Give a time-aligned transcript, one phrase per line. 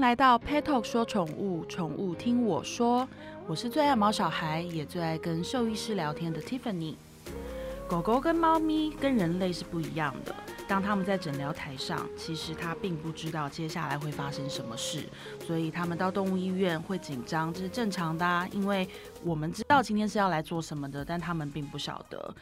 [0.00, 3.08] 来到 Pet Talk 说宠物，宠物听我说。
[3.48, 6.94] 我是最爱毛小孩，也最爱跟兽医师聊天的 Tiffany。
[7.88, 10.34] 狗狗跟猫咪跟人类是不一样的。
[10.68, 15.02] 当他们在诊疗台上，其实他并不知道接下来会发生什么事，
[15.44, 18.48] 所以他们到动物医院会紧张，这是正常的。
[18.52, 18.88] 因为
[19.24, 22.34] 我们知道今天是要来做什么的，但他们并不晓得。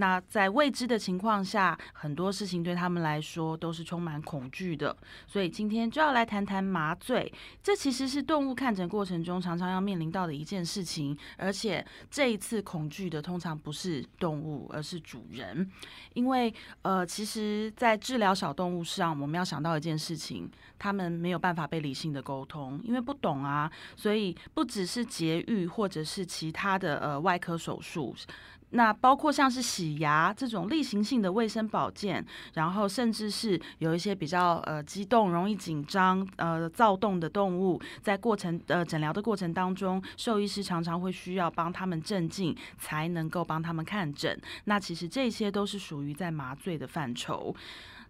[0.00, 4.96] 那在未知的情况下，很多事情对他们来说都是充满恐惧的。
[5.26, 7.32] 所以今天就要来谈谈麻醉。
[7.60, 11.18] 这其实是动物看诊过程中常常要面临到的一件事情。
[11.36, 15.68] 而且这一次恐惧的通常不是动物，而是主人。
[16.14, 23.68] 因为呃，其实，在治疗小动物上，我们要想到一件事情，他们没有办法被理性的沟通，因为不懂啊。
[23.96, 28.14] 所以不只是节育，或者是其他的呃外科手术。
[28.70, 44.38] 那包括像是洗牙这种例行性的卫生保健，然后甚至是有一些比较呃激动、容易紧张、呃躁动的动物，在过程呃诊疗的过程当中，兽医师常常会需要帮他们镇静，才能够帮他们看诊。
[44.64, 47.54] 那其实这些都是属于在麻醉的范畴。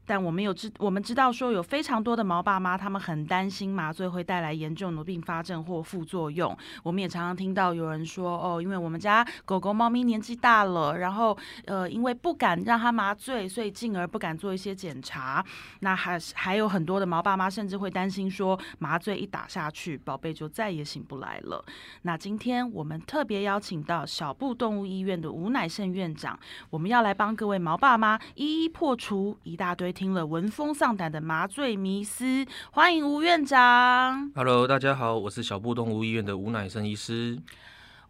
[0.08, 6.56] 但我们有知，我们知道说有非常多的毛爸妈，他们很担心麻醉会带来严重的并发症或副作用。
[6.82, 11.36] 我们也常常听到有人说，哦，因为我们家狗狗、猫咪年纪大了，然后
[11.66, 15.44] 呃，因为不敢让它麻醉，所以进而不敢做一些检查。
[15.80, 21.62] 那还还有很多的毛爸妈甚至会担心说，麻醉一打下去，宝贝就再也醒不来了。
[22.00, 26.38] 那今天我们特别邀请到小布动物医院的吴乃胜院长，
[26.70, 29.92] 我们要来帮各位毛爸妈一一破除一大堆。
[29.98, 34.30] 听了闻风丧胆的麻醉迷思，欢迎吴院长。
[34.32, 37.36] Hello，大家好，我是小布动物医院的吴乃生医师。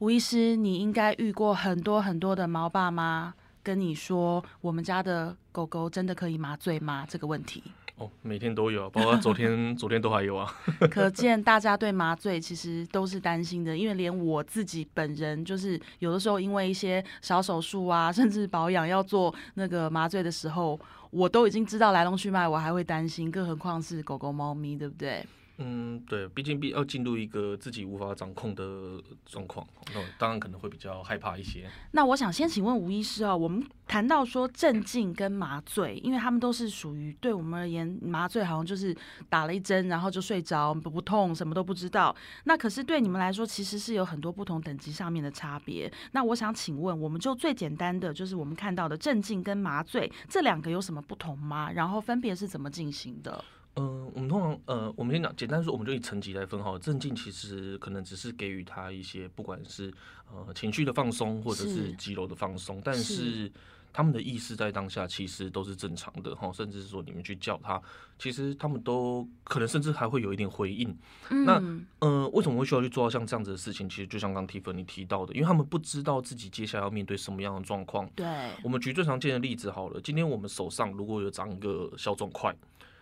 [0.00, 7.06] 吴医师，你应该遇过很多很多的毛爸妈跟你说，我们家的狗狗真的可以麻醉吗？
[7.08, 7.62] 这个问题。
[7.96, 10.46] 哦，每天都有，包括昨天， 昨天都还有啊。
[10.90, 20.78] 可见大家对麻醉其实都是担心的，因为连我自己本人，就是有的时候因为一些小手术啊，甚至保养要做那个麻醉的时候。
[21.10, 25.24] 我都已经知道来龙去脉，我还会担心，更何况是狗狗、猫咪，对不对？
[25.60, 31.68] 嗯，对，毕竟要进入一个自己无法掌控的状况，那当然可能会比较害怕一些。
[31.90, 38.96] 那我想先请问吴医师啊，我们谈到说镇静跟麻醉，因为他们都是属于对我们而言，麻醉好像就是
[39.28, 42.14] 打了一针，然后就睡着，不不痛，什么都不知道。
[42.44, 45.92] 那可是对你们来说，其实是有很多不同等级上面的差别。
[46.12, 51.72] 那我想请问，我们就最简单的，就是我们看到的镇静跟麻醉这两个有什么不同吗？
[51.72, 53.44] 然后分别是怎么进行的？
[53.76, 56.76] 嗯，我们通常呃，我们先讲简单说，我们就以层级来分哈。
[56.78, 59.92] 镇静其实可能只是给予他一些，不管是
[60.32, 63.48] 呃情绪的放松，或者是肌肉的放松，但是
[63.92, 66.52] 他们的意识在当下其实都是正常的哈。
[66.52, 67.80] 甚至是说你们去叫他，
[68.18, 70.96] 其实他们都可能甚至还会有一点回应。
[71.28, 71.62] 那
[72.00, 73.88] 呃，为什么会需要去做到像这样子的事情？
[73.88, 78.10] 其实就像刚 Tiffany 你提到的，因为他们不知道自己接下来要面对什么样的状况。
[78.16, 78.26] 对，
[78.64, 82.52] 我们举最常见的例子好了，今天我们手上如果有长一个小肿块。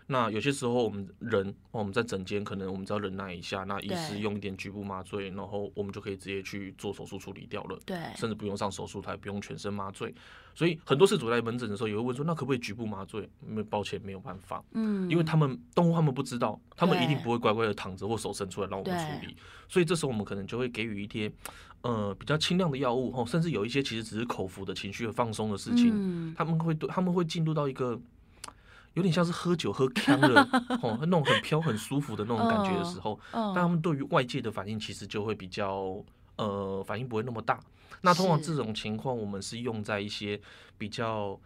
[0.08, 7.76] 那有些时候我们人，我们在诊间可能我们只要忍耐一下，那医师用一点局部麻醉，然后我们就可以直接去做手术处理掉了。
[7.84, 10.14] 对，甚至不用上手术台，不用全身麻醉。
[10.54, 13.28] 所以很多事主在门诊的时候也会问说，那可不可以局部麻醉？
[13.44, 14.62] 没，抱歉，没有办法。
[14.74, 19.36] 嗯，因为他们动物他们不知道，他们一定不会乖乖的躺着或手伸出来让我们处理。
[19.68, 21.30] 所以这时候我们可能就会给予一些
[21.82, 28.00] 呃比较轻量的药物，哦，甚至有一些其实只是口服的情绪放松的事情，他们会对他们会进入到一个。
[28.96, 30.42] 有点像是喝酒喝呛了，
[30.82, 36.02] 哦，那种很飘很舒服的那种感觉的时候，但他们对于外界的反应其实就会比较，
[36.36, 37.60] 呃，反应不会那么大。
[38.00, 40.40] 那通常这种情况，我们是用在一些
[40.78, 41.38] 比较，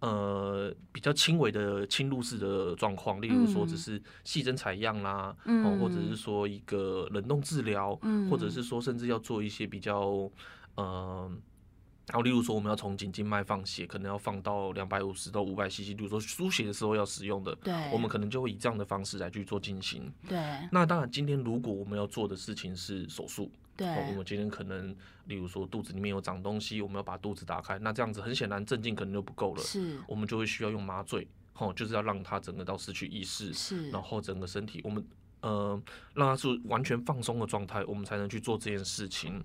[0.00, 7.96] 呃，比较轻微的侵入式的状况，例如说只是细针采样啦，哦，或者是说一个冷冻治疗，
[8.28, 10.28] 或者是说甚至要做一些比较，
[10.76, 11.40] 嗯。
[12.08, 15.88] 然后，例如说，我们要从颈静脉放血，可能要放到两百五十到五百 CC。
[15.96, 20.12] 比如说输血的时候要使用的，对，我们可能就会以这样的方式来去做进行。
[20.28, 20.38] 对。
[20.70, 24.94] 那当然，今天如果我们要做的事情是手术，对，我们今天可能，
[25.24, 35.04] 例如说肚子里面有长东西，我们要把肚子打开，那这样子很显然镇静可能就不够了，是，我们就会需要用麻醉，哦，就是要让他整个到失去意识，是，然后整个身体我们。
[35.42, 35.80] 呃，
[36.14, 39.40] 让他是完全放松的状态，我们才能去做这件事情。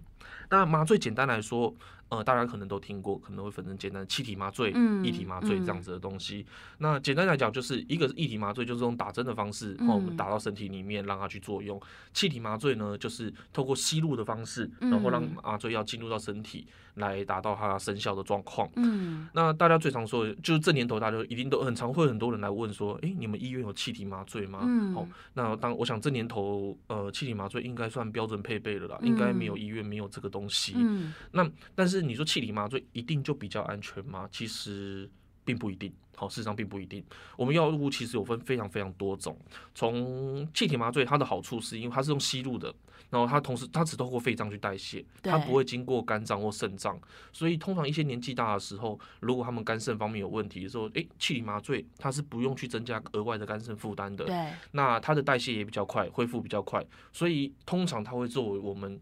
[0.49, 1.75] 那麻醉简单来说。
[2.11, 6.45] 呃，大家可能都听过，可能会分成简单的气体麻醉、嗯液体麻醉这样子的东西。
[6.79, 11.81] 那简单来讲，就是一个是液体麻醉，就是用打针的方式，然后我们打到身体里面，让它去作用。
[12.11, 18.69] 气体麻醉呢，就是透过吸入的方式，然后让麻醉药进入到身体，来达到它生效的状况。
[18.75, 24.59] 嗯，那大家最常说，的就是这年头，大家一定都很常会很多人来问说，哎，你们医院有气体麻醉吗？
[24.63, 30.73] 嗯，好，那当我想这年头，呃，气体麻醉应该算标准配备了啦，应该没有医院没有这个东西。
[30.75, 32.01] 嗯，那但是。
[32.11, 34.27] 你说气体麻醉一定就比较安全吗？
[34.31, 35.09] 其实
[35.45, 35.93] 并不一定。
[36.17, 37.01] 好，事实上并不一定。
[37.37, 39.37] 我们药物其实有分非常非常多种。
[39.73, 42.73] 从气体麻醉，它的好处是因为它是用吸入的，
[43.11, 46.99] 然后它同时它只透过肺脏去代谢，它不会经过肝脏或肾脏。
[47.31, 54.25] 所以通常一些年纪大的时候，如果他们肝肾方面有问题的时候，诶，气体麻醉它是不用去增加额外的肝肾负担的。
[54.25, 54.53] 对。
[54.71, 58.99] 那它的代谢也比较快，恢复比较快，所以通常它会作为我们。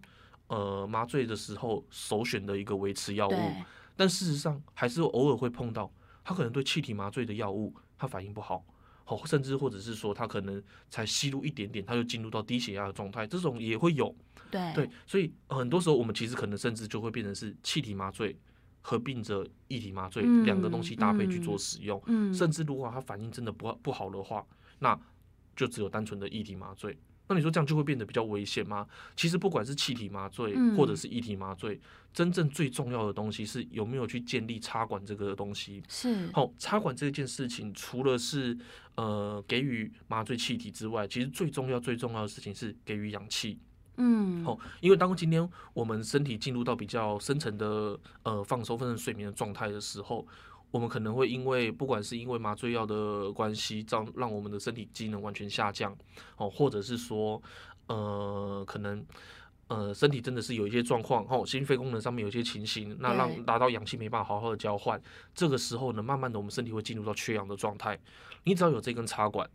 [0.49, 3.51] 呃，麻醉的时候首选的一个维持药物，
[3.95, 5.91] 但事实上还是偶尔会碰到，
[6.23, 8.65] 他可能对气体麻醉的药物他反应不好，
[9.05, 14.13] 哦，甚至或者是说他可能才吸入一点点，他就进入到低血压的状态，这种也会有。
[14.49, 18.35] 对对，所以很多时候我们其实可能甚至就会变成是气体麻醉
[18.81, 22.01] 合并着液体麻醉两个东西搭配去做使用，
[22.33, 24.43] 甚至如果他反应真的不不好的话，
[24.79, 24.99] 那
[25.55, 26.97] 就只有单纯的液体麻醉。
[27.29, 28.87] 那你说这样就会变得比较危险吗？
[29.15, 31.79] 其实不管是气体麻醉或者是液体麻醉，
[32.11, 35.81] 真正最重要的东西是有没有去建立插管这个东西。
[35.87, 38.57] 是，好，插管这件事情，除了是
[38.95, 43.59] 呃给予麻醉气体之外，其实最重要最重要的事情是给予氧气。
[43.97, 50.27] 嗯，好，因为当今天我们身体进入到比较深层的呃放松、分成睡眠的状态的时候。
[50.71, 55.95] 我们可能会因为不管是因为麻醉药的关系，让让我们的身体机能完全下降，
[56.37, 57.41] 哦，或者是说，
[57.87, 59.03] 呃，可能，
[59.67, 65.01] 呃，身体真的是有一些状况，哦，心肺功能上面有一些情形，那让达到氧气没办法好好的交换，
[65.33, 67.99] 这个时候呢，慢慢的我们身体会进入到缺氧的状态，
[68.43, 69.49] 你只要有这根插管。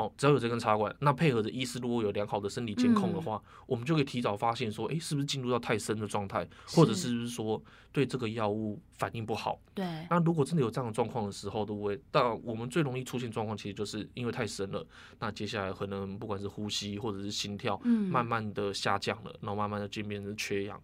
[0.00, 7.62] 好，只要有这根插管，那配合着医师如果有良好的生理监控的话，我们就可以提早发现说，哎，是不是进入到太深的状态，或者是说
[7.92, 9.60] 对这个药物反应不好？
[9.74, 9.84] 对。
[10.08, 12.00] 那如果真的有这样的状况的时候，对不对？
[12.10, 14.86] 但我们最容易出现状况，其实就是因为太深了。
[15.18, 20.80] 那接下来可能不管是呼吸或者是心跳，嗯慢慢的下降了，然后慢慢的渐变成缺氧。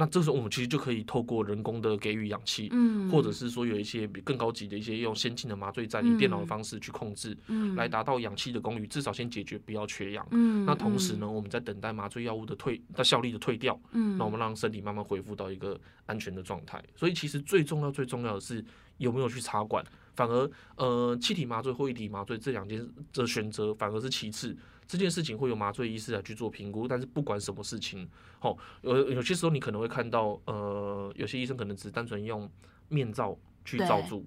[0.00, 10.24] 那这时候我们其实就可以透过人工的给予氧气，嗯，或者是说有一些比更高级的一些用先进的麻醉站以电脑的方式去控制，嗯，来达到氧气的功率，至少先解决不要缺氧。
[10.30, 16.80] 嗯，那同时呢，我们在等待麻醉药物的退，它效力的退掉，嗯，那我们让身体慢慢恢复到一个安全的状态。
[16.94, 18.64] 所以其实最重要最重要的是
[18.98, 19.84] 有没有去插管，
[20.14, 24.56] 反而呃气体麻醉或液体麻醉这两件的选择反而是其次。
[24.88, 28.08] 这件事情会有麻醉医师来去做评估，但是不管什么事情，
[28.38, 32.50] 好，有有些时候你可能会看到，呃，有些医生可能只单纯用
[32.88, 33.36] 面罩
[33.66, 34.24] 去罩住，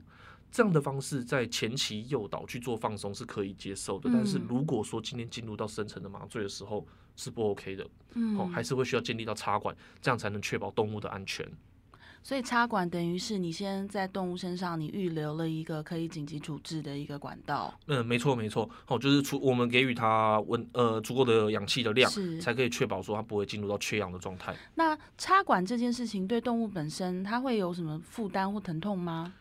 [0.52, 11.44] 这样的方式在前期诱导去做放松是可以接受的，但是如果说今天进入到深层的麻醉的时候是不 OK 的，嗯，好，还是会需要建立到插管，这样才能确保动物的安全。
[12.24, 17.74] 所以插管等于是你先在动物身上，你预留了一个可以紧急处置的一个管道。
[17.88, 24.56] 嗯，没错没错，哦，就是除我们给予它温呃足够的氧气的量，才可以确保说它不会进入到缺氧的状态。
[24.76, 29.34] 那插管这件事情对动物本身，它会有什么负担或疼痛吗？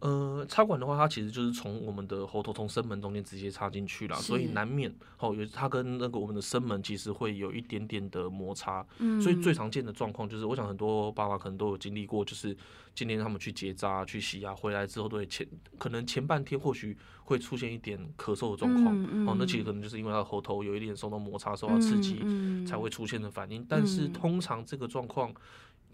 [0.00, 8.86] 呃，插管的话，它其实就是从我们的喉头从声门中间直接插进去了，所以难免哦，有它跟那个我们的声门其实会有一点点的摩擦。
[8.98, 12.56] 嗯，所以最常见的状况就是，我想很多爸爸可能都有经历过，就是
[12.94, 15.44] 今天他们去结扎、去洗牙回来之后，对前
[15.78, 19.26] 可能前半天或许会出现一点咳嗽的状况。
[19.26, 22.20] 哦，那其实可能就是因为他喉头有一点受到摩擦、受到刺激
[22.64, 23.66] 才会出现的反应。
[23.68, 25.34] 但是通常这个状况。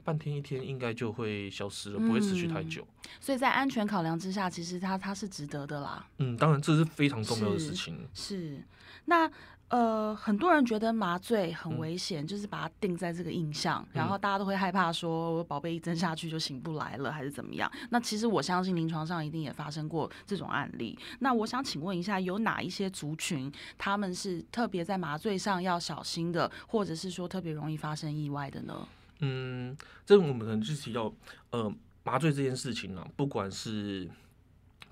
[0.04, 2.86] 半天一天应该就会消失了，不会持续太久。
[3.18, 6.06] 所以在安全考量之下，其实它它是值得的啦。
[6.18, 8.06] 嗯，当然这是非常重要的事情。
[8.12, 8.62] 是，
[9.06, 9.30] 那
[9.68, 17.68] 呃，很多人觉得麻醉很危险，就是把它定在这个印象，然后大家都会害怕说，宝贝一针下去就醒不来了，还是怎么样？
[17.90, 20.96] 那其实我相信临床上一定也发生过这种案例。
[21.20, 28.86] 那我想请问一下，有哪一些族群他们是特别在麻醉上要小心的，或者是说特别容易发生意外的呢？
[29.24, 31.10] 嗯，这我们可能就提到，
[31.50, 34.06] 呃，麻醉这件事情啊，不管是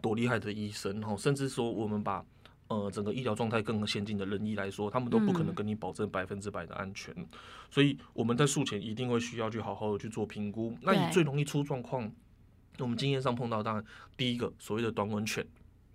[0.01, 2.25] 多厉害的医生，然后甚至说我们把
[2.69, 7.15] 呃整个医疗状态更先进的人医来说，他们都不可能跟你保证百分之百的安全，
[7.71, 10.75] 所以我们在术前一定会需要去好好的去做评估。
[10.81, 12.11] 那你最容易出状况，
[12.79, 13.85] 我们经验上碰到，当然
[14.17, 15.47] 第一个所谓的短吻犬。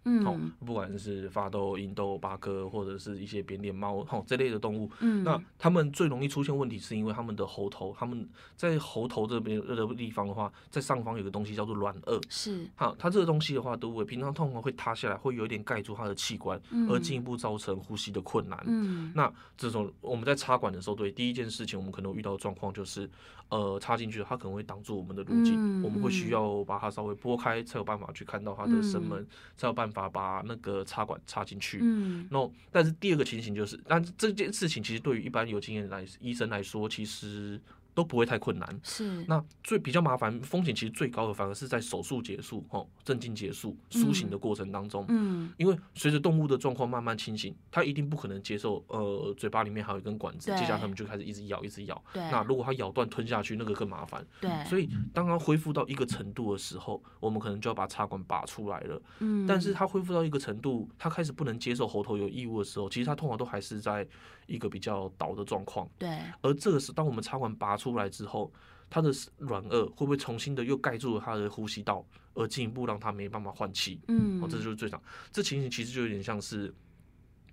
[0.07, 16.59] 嗯，不管是发豆、银豆、八哥，或者是一些扁脸猫，哈这类的动物，嗯，那它们最容易出现问题，是因为它们的喉头，它们在喉头这边的地方的话，在上方有个东西叫做软腭，是，好，它这个东西的话，都会平常通常会塌下来，会有一点盖住它的器官，
[16.89, 18.57] 而进一步造成呼吸的困难。
[18.65, 23.09] 嗯，那这种我们在插管的时候，对第一件事情，我们可能遇到的状况就是，
[23.49, 31.79] 呃，插进去它可能会挡住我们的路径，我们会需要把它稍微拨开，才有办法去看到它的声门，才有办法把那个插管插进去。
[31.81, 37.57] 嗯，那但是第二个情形就是，但这件事情其实对于一般有经验来医生来说，其实。
[37.97, 39.25] 都不会太困难，是。
[39.27, 64.07] 那最比较麻烦风险其实最高的反而是在手术结束后镇静结束苏醒的过程当中，嗯，因为随着动物的状况慢慢清醒，它一定不可能接受呃嘴巴里面还有一根管子，接下来他们就开始一直咬一直咬，对，那如果它咬断吞下去，那个更麻烦，对，所以当它恢复到一个程度的时候，我们可能就要把插管拔出来了，嗯，但是它恢复到一个程度，它开始不能接受喉头有异物的时候，其实它通常都还是在
[64.47, 66.09] 一个比较倒的状况，对，
[66.41, 68.51] 而这个是当我们插管拔出来之后。
[68.89, 73.99] 它的软腭会不会重新的又盖住了它的呼吸道，而进一步让它没办法换气？
[74.07, 74.97] 嗯，哦，这就是最常
[75.29, 76.73] 这情形其实就有点像是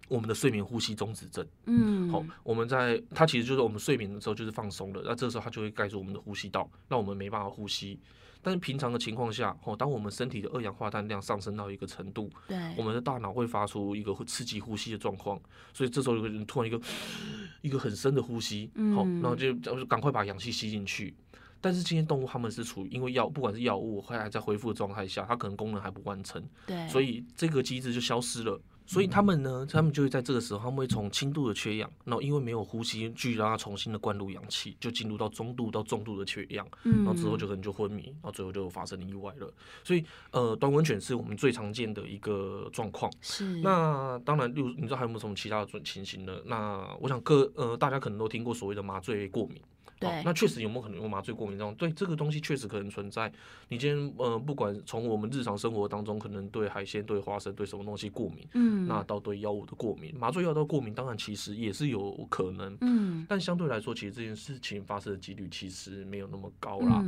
[0.06, 1.44] 我们的睡眠呼吸中止症。
[1.66, 7.98] 嗯，好，我们在它其实就是我们睡眠的时候就是放松了，那这时候它就会盖住我们的呼吸道，让我们没办法呼吸。
[8.44, 15.40] 但是平常的情况下，哦，当我们身体的二氧化碳量上升到一个程度，对，我们的大脑会发出一个会刺激呼吸的状况，
[15.72, 16.78] 所以这时候有个人突然一个
[17.62, 21.14] 一个很深的呼吸，好，然后就就赶快把氧气吸进去。
[21.60, 28.60] 但是今天动物它们是处于因为药不管是药物还在恢复的状态下，它可能功能还不完成，对，所以这个机制就消失了。
[28.86, 39.52] 所以他们呢，他们就会在这个时候，他们会从轻度的缺氧，然后因为没有呼吸，继续让它重新的灌入氧气，就进入到中度到重度的缺氧，然后之后就可能就昏迷，然后最后就发生意外了。
[39.82, 43.10] 所以，呃，短吻犬是我们最常见的一个状况。
[43.20, 43.44] 是。
[43.62, 46.36] 那当然，例如你知道还有没有什么其他的准情形呢？
[46.44, 49.60] 那我想各呃大家可能都听过所谓的麻醉过敏。
[49.98, 51.74] 对，那确实有没有可能用麻醉过敏这种？
[51.76, 53.32] 对，这个东西确实可能存在。
[53.68, 67.04] 你今天呃，不管从我们日常生活当中，可能对海鲜、对花生、对什么东西过敏，嗯，那到对药物的过敏，麻醉药到过敏，当然其实也是有可能，嗯，但相对来说，其实这件事情发生的几率其实没有那么高啦。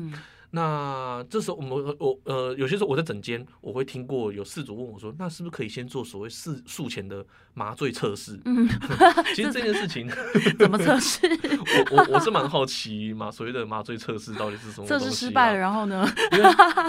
[0.50, 7.24] 那这时候我们我呃有些时候我在诊间我会听过有事主问我说，那是不是可以先做所谓术术前的
[7.54, 8.40] 麻醉测试？
[8.44, 8.66] 嗯，
[9.34, 10.08] 其实这件事情
[10.58, 11.20] 怎么测试？
[11.90, 14.86] 我我我是蛮好奇嘛，所谓的麻醉测试到底是什么？
[14.86, 16.06] 测试失败了，然后呢？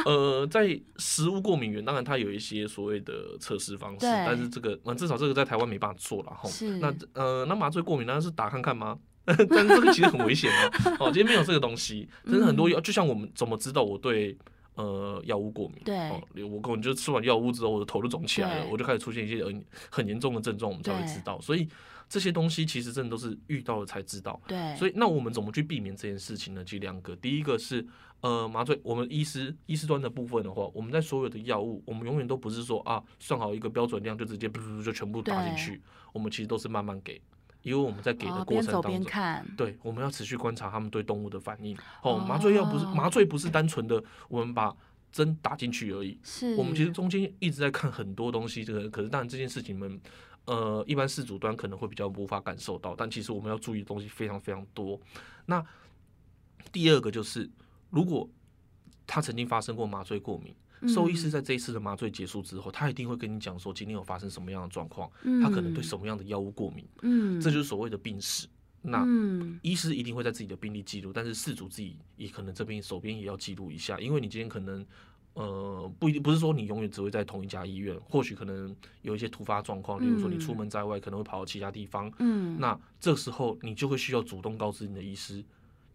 [0.05, 6.47] 呃，在食物过敏源，当然它有一些所谓的测试方式，但是这个嗯至少这个在台湾没办法做了哈。
[6.49, 6.77] 是。
[6.77, 8.97] 那呃那麻醉过敏当然是打看看吗？
[9.49, 10.71] 但是这个其实很危险啊！
[11.01, 14.37] 哦，今天没有这个东西，真的很多药，就像我们怎么知道我对
[14.75, 15.81] 呃药物过敏？
[15.83, 21.39] 对，我可能就吃完药物之后，我的头就肿起来了，我就开始出现一些很很严重的症状，我们才会知道。
[21.41, 21.67] 所以
[22.07, 24.39] 这些东西其实真的都是遇到了才知道。
[24.47, 26.63] 对，所以那我们怎么去避免这件事情呢？
[26.63, 27.85] 其实两个，第一个是
[28.21, 35.81] 呃麻醉，我们医师医师端的部分的话，我们在所有的药物，我们永远都不是说啊算好一个标准量就直接噗噗就全部打进去，
[36.13, 37.21] 我们其实都是慢慢给。
[37.67, 41.77] 因为我们在给的过程当中，对，我们要持续观察他们对动物的反应。
[42.01, 44.73] 哦，麻醉药不是麻醉，不是单纯的我们把
[45.11, 46.17] 针打进去而已。
[46.23, 48.63] 是，我们其实中间一直在看很多东西。
[48.63, 49.99] 这个可是，当然这件事情们，
[50.45, 54.97] 呃，一般事主端可能会比较无法感受到，但其实我们要注意的东西非常非常多。
[55.45, 55.61] 那
[56.71, 57.49] 第二个就是，
[57.89, 58.29] 如果
[59.05, 60.55] 他曾经发生过麻醉过敏。
[60.85, 65.09] 兽医师在这一次的麻醉结束之后，他一定会跟你讲说今天有发生什么样的状况，
[65.41, 68.47] 他可能对什么样的药物过敏，嗯，这就是所谓的病史。
[68.81, 69.05] 那
[69.61, 74.85] 医师一定会在自己的病历记录，但是事主自己也可能这边手边也要记录一下，因为你今天可能
[75.33, 85.43] 呃不一定不是说你永远只会在同一家医院，或许可能有一些突发状况，例如说你出门在外可能会跑到其他地方，嗯，那这时候你就会需要主动告知你的医师。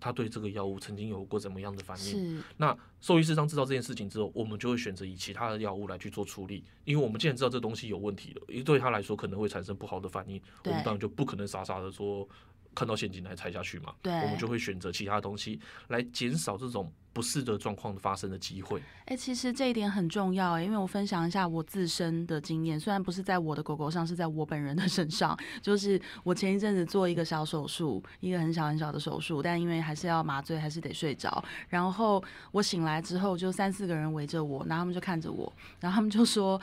[0.02, 2.42] 他对这个药物曾经有过怎么样的反应？
[2.56, 6.64] 那兽医师当知道这件事情之后，我们就会选择以其他的药物来去做处理。
[6.84, 12.28] 因为我们既然知道这东西有问题了，因为对他来说可能会产生不好的反应，我们当然就不可能傻傻的说。
[12.74, 13.94] 看到陷阱来踩下去嘛？
[14.02, 18.80] 对，我们就会选择其他东西来减少这种不适的状况发生的机会。
[19.04, 25.38] 哎，其实这一点很重要哎，因为我分享一下我自身的经验，虽然不是在我的狗狗上，是在我本人的身上。
[25.60, 31.44] 就是我前一阵子做一个小手术，一个很小很小的手术，但因为还是要麻醉，还是得睡着。
[31.68, 36.60] 然后我醒来之后，就三四个人围着我，然后他们就看着我，然后他们就说。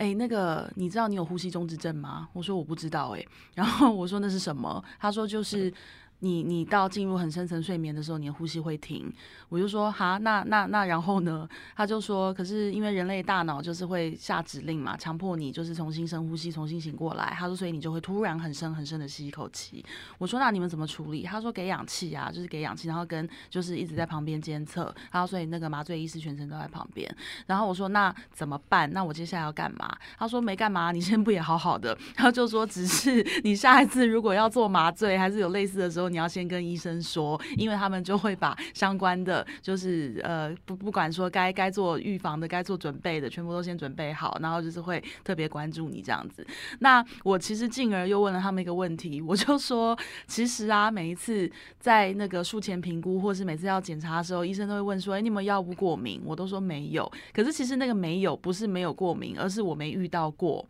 [0.00, 2.26] 哎，那个，你知道你有呼吸中止症吗？
[2.32, 3.22] 我说我不知道，哎，
[3.54, 4.82] 然后我说那是什么？
[4.98, 5.70] 他说就是，
[6.20, 9.12] 你你到进入很深层睡眠的时候，你的呼吸会停。
[9.48, 11.48] 我就说哈，那那那然后呢？
[11.74, 17.34] 他就说，可是因为人类大脑就是会下指令嘛，强迫你就是重新深呼吸，重新醒过来。
[17.36, 19.84] 他说，所以你就会突然很深很深的吸一口气。
[20.18, 21.22] 我说，那你们怎么处理？
[21.22, 24.94] 他说给氧气啊，就是给氧气，然后跟就是一直在旁边监测。
[25.10, 27.12] 他说，所以那个麻醉医师全程都在旁边。
[27.46, 28.92] 然后我说，那怎么办？
[28.92, 29.96] 那我接下来要干嘛？
[30.18, 31.96] 他说没干嘛，你现在不也好好的？
[32.14, 36.09] 他就说，只是你下一次如果要做麻醉，还是有类似的时候。
[36.10, 46.46] 你要先跟医生说，因为他们就会把相关的，就是呃，不不管说该该做预防的、该做准备的，全部都先准备好，然后就是会特别关注你这样子。
[46.80, 56.20] 那我其实进而又问了他们一个问题，我就说， 其实啊，每一次在那个术前评估，或是每次要检查的时候，医生都会问说，哎，你有没有药物过敏？
[56.24, 57.10] 我都说没有。
[57.32, 60.66] 可是其实那个没有，不是没有过敏，而是我没遇到过。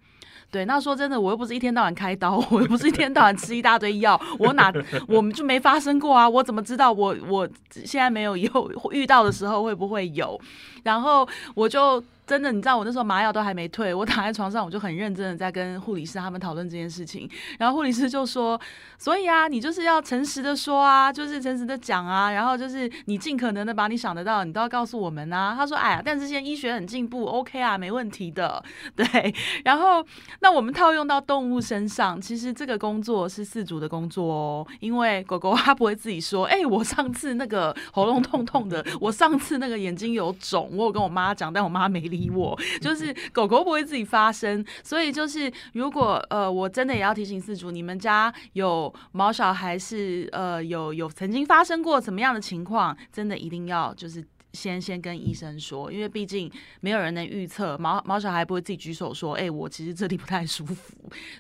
[0.50, 4.73] 对，那说真的，我又不是一天到晚开刀，我又不是一天到晚吃一大堆药，我哪
[5.07, 6.28] 我们就没发生过啊？
[6.28, 10.40] 我怎么知道我我现在没有，以后遇到的时候会不会有？
[10.83, 12.02] 然后我就。
[12.31, 17.29] 真的，你知道我那时候麻药都还没退，我躺在床上，我就很认真的在跟护理师他们讨论这件事情。
[17.59, 18.59] 然后护理师就说
[18.97, 28.63] ：“所以啊，你就是要诚实的说啊，就是诚实的讲啊，然后就是你尽可能的把你想得到，你都要告诉我们啊。”他说：“哎呀，但是现在医学很进步，OK 啊，没问题的。
[28.95, 29.35] ”对。
[29.65, 30.07] 然后
[30.39, 54.23] 那我们套用到动物身上，其实这个工作是饲主的工作哦，因为狗狗它不会自己说：“哎，我上次那个喉咙痛痛的，我上次那个眼睛有肿，我有跟我妈讲，但我妈没理。”我就是狗狗不会自己发声，所以就是如果呃我真的也要提醒四主，你们家有毛小孩是呃有有曾经发生过什么样的情况，真的一定要就是
[54.53, 56.50] 先先跟医生说，因为毕竟
[56.81, 60.95] 没有人能预测毛毛小孩不会自己举手说，哎，我其实这里不太舒服，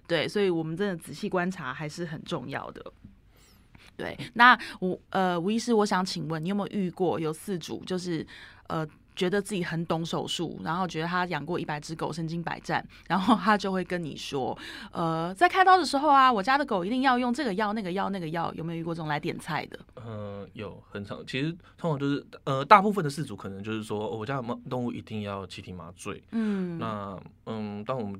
[0.06, 2.80] 对，所以我们真的仔细观察还是很重要的。
[3.96, 8.26] 对，那吴呃吴医师，我想请问你有没有遇过有四主就是
[8.68, 8.86] 呃。
[9.20, 14.56] 觉得自己很懂手术，然后觉得他养过一百只狗，身经百战， 然后他就会跟你说，
[14.92, 19.78] 呃，在开刀的时候啊，我家的狗一定要用这个药、那个药、那个药，有没有遇过这种来点菜的？
[20.06, 26.24] 嗯，有很长，其实通常就是呃，大部分的事主可能就是说，我家的动物一定要气体麻醉。
[26.30, 28.18] 嗯，那嗯，当我们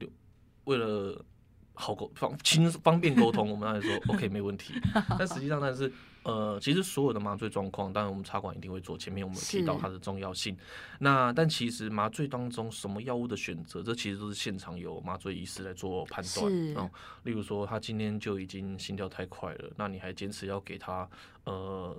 [0.64, 1.25] 为了
[1.73, 4.75] 好沟方轻方便沟通，我们当然说 OK 没问题，
[5.19, 5.90] 但实际上但是。
[6.23, 8.97] 呃，其实所有的麻醉状况，当然我们插管一定会做。
[8.99, 10.57] 前面我们提到它的重要性。
[10.99, 16.75] 那但其实麻醉当中什么药物的选择，这其实都是现场有麻醉医师来做判断。
[16.77, 16.91] 嗯，
[17.23, 21.09] 例如说他今天就已经心跳太快了，那你还坚持要给他
[21.44, 21.97] 呃。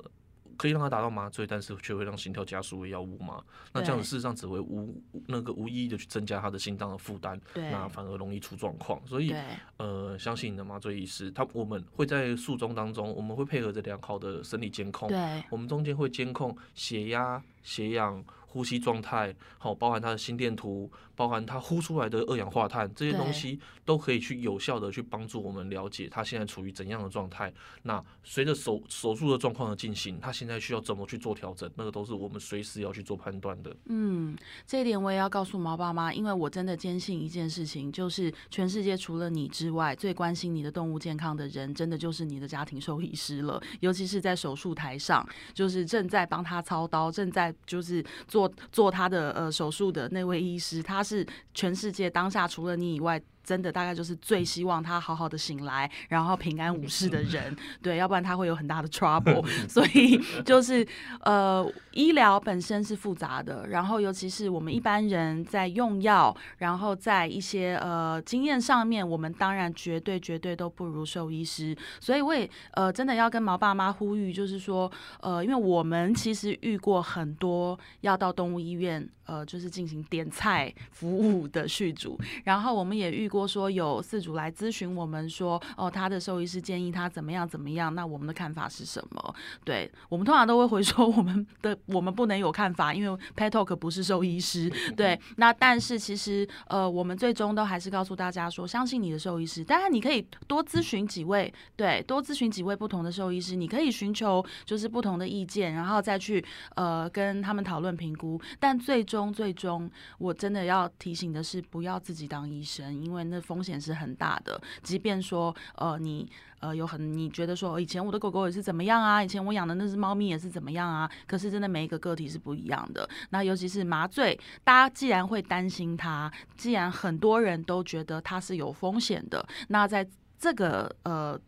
[0.62, 3.44] 可以让他达到麻醉，但是却会让心跳加速的药物吗？
[3.74, 4.96] 那这样子事实上只会无
[5.26, 9.02] 那个无意义的去增加他的心脏的负担，那反而容易出状况。
[9.08, 9.34] 所以，
[9.78, 15.10] 呃，相信你的麻醉医师，他我们会在术中当中，我们会配合着良好的生理监控，
[15.50, 18.24] 我们中间会监控血压、血氧。
[18.52, 27.52] 呼吸状态，好，包含他的心电图，包含他呼出来的二氧化碳，这些东西都可以去有效的去帮助我们了解他现在处于怎样的状态。
[27.84, 33.74] 那随着手手术的状况的进行，他现在需要怎么去做调整，那个都是我们随时要去做判断的。
[33.86, 34.38] 嗯，
[34.68, 43.62] 这一点我也要告诉毛爸妈，因为我真的坚信一件事情，就是全世界除了你之外，最关心你的动物健康的人，真的就是你的家庭兽医师了。
[43.80, 48.41] 尤其是在手术台上，就是正在帮他操刀，正在就是做。
[48.48, 53.22] 做做他的呃手术的那位医师，他是全世界当下除了你以外。
[53.44, 59.44] 真的大概就是最希望他好好的醒来，然后平安无事的人， 对，要不然他会有很大的 trouble。
[59.68, 60.88] 所以就是
[61.22, 71.76] 呃，医疗本身是复杂的，然后尤其是我们一般人在用药，然后在一些呃经验上面，我们当然绝对绝对都不如兽医师。
[72.00, 83.31] 所以我也呃真的要跟毛爸妈呼吁，就是说呃，因为我们其实遇过很多要到动物医院呃，就是进行点菜服务的续主，然后我们也遇。
[83.32, 89.36] 过说有四组来咨询我们说，哦，他的兽医师建议他怎么样怎么样，那我们的看法是什么？
[89.64, 94.70] 对我们通常都会回说，我们的我们不能有看法，因为 Pet Talk 不是兽医师。
[94.98, 99.64] 对，那但是其实呃，我们最终都还是告诉大家说，相信你的兽医师。
[99.64, 106.44] 当然你可以多咨询几位，对，多咨询几位不同的兽医师，你可以寻求就是不同的意见，然后再去
[106.76, 108.40] 呃跟他们讨论评估。
[108.60, 116.28] 但最终最终，我真的要提醒的是，不要自己当医生，因为那风险是很大的，即便说，呃，你
[116.60, 123.08] 呃有很你觉得说，以前我的狗狗也是怎么样啊，以前我养的那只猫咪也是怎么样啊，可是真的每一个个体是不一样的。
[123.30, 130.08] 那尤其是麻醉，大家既然会担心它，既然很多人都觉得它是有风险的，那在
[130.38, 131.40] 这个呃。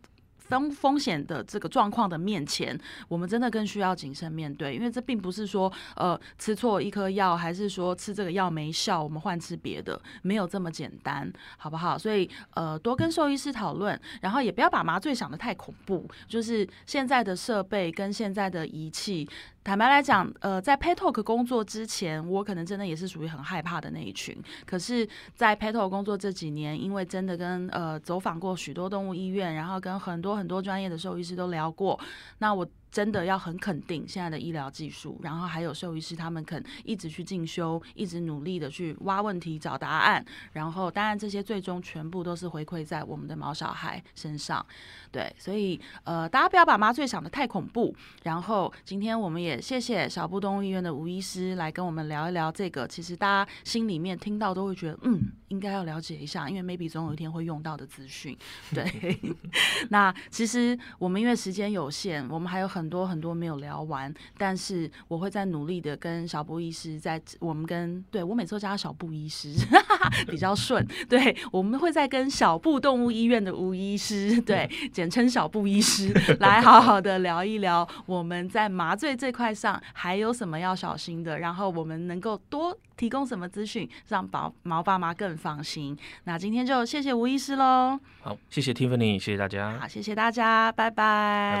[0.54, 11.98] 当风险的这个状况的面前，我们真的更需要谨慎面对，因为这并不是说呃吃错一颗药，还是说吃这个药没效，我们换吃别的，没有这么简单，好不好？
[11.98, 19.28] 所以呃多跟兽医师讨论，然后也不要把麻醉想的太恐怖，就是现在的设备跟现在的仪器。
[19.64, 24.36] 坦白来讲，呃，在 Pet Talk 工作之前，我可能真的也是属于很害怕的那一群。
[24.66, 31.98] 可是，在 Pet Talk 工作这几年，因为真的跟呃走访过许多动物医院，然后跟很多很多专业的兽医师都聊过，
[32.38, 32.64] 那我。
[32.94, 44.64] 真的要很肯定现在的医疗技术，然后还有兽医师他们肯一直去进修，一直努力的去挖问题、找答案，然后当然这些最终全部都是回馈在我们的毛小孩身上。
[45.10, 47.92] 对，所以呃，大家不要把麻醉想的太恐怖。
[48.22, 58.36] 然后今天我们也谢谢小布动物医院的吴医师来跟我们聊一聊这个，其实大家心里面听到都会觉得嗯，应该要了解一下，因为 maybe 总有一天会用到的资讯。
[58.72, 59.18] 对，
[59.90, 69.54] 那其实我们因为时间有限，我们还有很很多很多没有聊完，但是我会在努力的跟小布医师在我们跟对我每次都叫他小布医师
[70.28, 85.96] 比较顺，对我们会在跟小布动物医院的吴医师对简称小布医师来好好的聊一聊我们在麻醉这块上还有什么要小心的，然后我们能够多提供什么资讯让宝毛爸妈更放心。
[86.24, 91.60] 那今天就谢谢吴医师喽，好，谢谢 Tiffany，谢谢大家，好，谢谢大家，拜拜，拜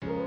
[0.00, 0.19] 拜。